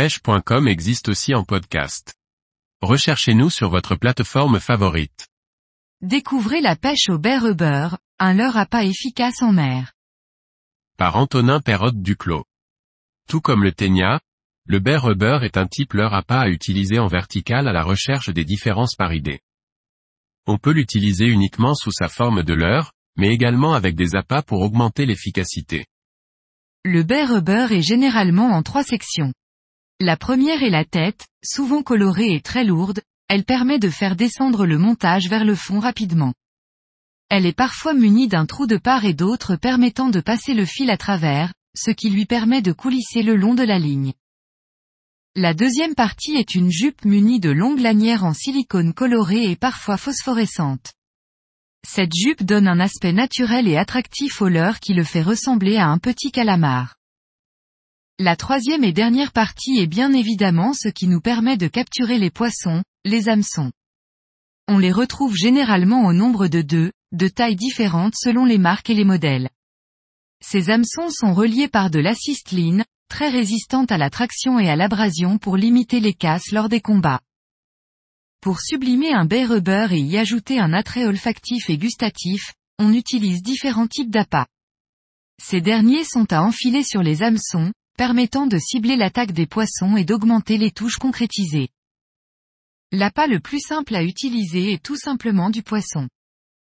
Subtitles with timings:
[0.00, 2.14] pêche.com existe aussi en podcast.
[2.80, 5.28] Recherchez-nous sur votre plateforme favorite.
[6.00, 7.88] Découvrez la pêche au baie rubber,
[8.18, 9.92] un leurre à pas efficace en mer.
[10.96, 12.46] Par Antonin Perrotte Duclos.
[13.28, 14.20] Tout comme le ténia,
[14.64, 17.82] le baie rubber est un type leurre à pas à utiliser en vertical à la
[17.82, 19.40] recherche des différences paridées.
[20.46, 24.62] On peut l'utiliser uniquement sous sa forme de leurre, mais également avec des appâts pour
[24.62, 25.84] augmenter l'efficacité.
[26.86, 29.34] Le baie rubber est généralement en trois sections.
[30.02, 34.64] La première est la tête, souvent colorée et très lourde, elle permet de faire descendre
[34.64, 36.32] le montage vers le fond rapidement.
[37.28, 40.90] Elle est parfois munie d'un trou de part et d'autre permettant de passer le fil
[40.90, 44.14] à travers, ce qui lui permet de coulisser le long de la ligne.
[45.36, 49.98] La deuxième partie est une jupe munie de longues lanières en silicone colorées et parfois
[49.98, 50.94] phosphorescentes.
[51.86, 55.88] Cette jupe donne un aspect naturel et attractif au leurre qui le fait ressembler à
[55.88, 56.96] un petit calamar.
[58.22, 62.28] La troisième et dernière partie est bien évidemment ce qui nous permet de capturer les
[62.28, 63.72] poissons, les hameçons.
[64.68, 68.94] On les retrouve généralement au nombre de deux, de tailles différentes selon les marques et
[68.94, 69.48] les modèles.
[70.44, 75.38] Ces hameçons sont reliés par de l'assisteline, très résistante à la traction et à l'abrasion
[75.38, 77.22] pour limiter les casses lors des combats.
[78.42, 83.42] Pour sublimer un baie rubber et y ajouter un attrait olfactif et gustatif, on utilise
[83.42, 84.44] différents types d'appâts.
[85.42, 90.04] Ces derniers sont à enfiler sur les hameçons, permettant de cibler l'attaque des poissons et
[90.04, 91.68] d'augmenter les touches concrétisées.
[92.92, 96.08] L'appât le plus simple à utiliser est tout simplement du poisson.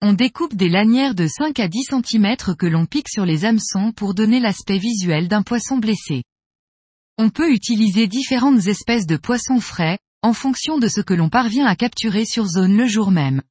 [0.01, 3.91] On découpe des lanières de 5 à 10 cm que l'on pique sur les hameçons
[3.91, 6.23] pour donner l'aspect visuel d'un poisson blessé.
[7.17, 11.65] On peut utiliser différentes espèces de poissons frais, en fonction de ce que l'on parvient
[11.65, 13.41] à capturer sur zone le jour même.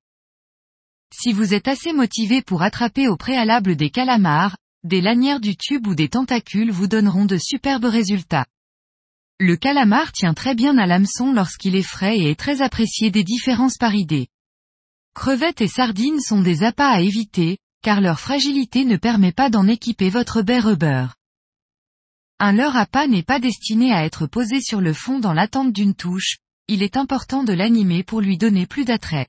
[1.12, 5.86] Si vous êtes assez motivé pour attraper au préalable des calamars, des lanières du tube
[5.86, 8.46] ou des tentacules vous donneront de superbes résultats.
[9.40, 13.24] Le calamar tient très bien à l'hameçon lorsqu'il est frais et est très apprécié des
[13.24, 14.28] différences paridées.
[15.14, 19.66] Crevettes et sardines sont des appâts à éviter, car leur fragilité ne permet pas d'en
[19.66, 21.06] équiper votre baie rubber.
[22.38, 25.72] Un leurre à pas n'est pas destiné à être posé sur le fond dans l'attente
[25.72, 29.28] d'une touche, il est important de l'animer pour lui donner plus d'attrait.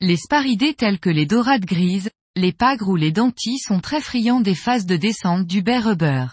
[0.00, 4.40] Les sparidés tels que les dorades grises, les pagres ou les dentis sont très friands
[4.40, 6.28] des phases de descente du baie rubber.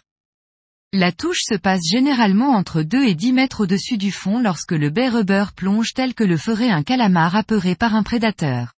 [0.93, 4.89] La touche se passe généralement entre 2 et 10 mètres au-dessus du fond lorsque le
[4.89, 8.73] baie rubber plonge tel que le ferait un calamar apeuré par un prédateur.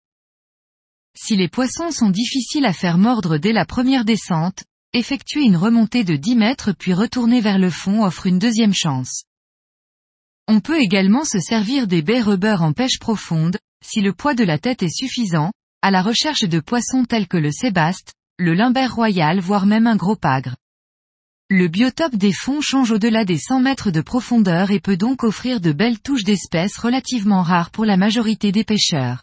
[1.15, 4.65] Si les poissons sont difficiles à faire mordre dès la première descente,
[4.98, 9.25] Effectuer une remontée de 10 mètres puis retourner vers le fond offre une deuxième chance.
[10.48, 14.42] On peut également se servir des baies rubber en pêche profonde, si le poids de
[14.42, 18.94] la tête est suffisant, à la recherche de poissons tels que le sébaste, le limbert
[18.94, 20.56] royal voire même un gros pagre.
[21.48, 25.60] Le biotope des fonds change au-delà des 100 mètres de profondeur et peut donc offrir
[25.60, 29.22] de belles touches d'espèces relativement rares pour la majorité des pêcheurs.